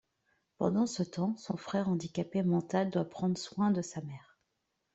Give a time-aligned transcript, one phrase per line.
[0.57, 4.39] Pendant ce temps, son frère handicapé mental doit prendre soin de sa mère.